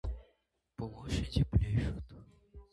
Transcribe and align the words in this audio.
Площади 0.77 1.43
плещут. 1.45 2.03